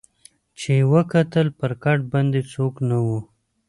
[0.59, 3.19] چي یې وکتل پر کټ باندي څوک نه وو